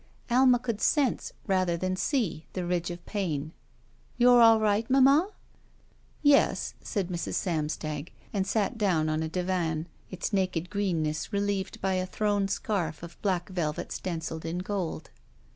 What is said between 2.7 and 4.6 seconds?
of pain. "You're all